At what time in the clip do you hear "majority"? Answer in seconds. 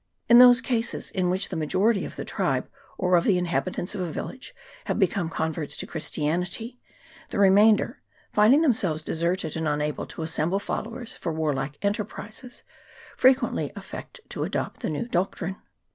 1.55-2.05